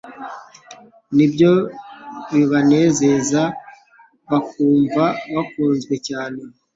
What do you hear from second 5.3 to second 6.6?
bakunzwe cyane.